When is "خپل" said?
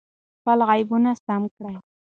0.39-0.59